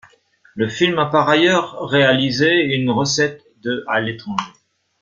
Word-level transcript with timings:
Le 0.55 0.67
film 0.67 0.97
a 0.97 1.05
par 1.05 1.29
ailleurs 1.29 1.79
réalisait 1.87 2.75
une 2.75 2.89
recette 2.89 3.43
de 3.61 3.83
à 3.87 4.01
l'étranger. 4.01 4.51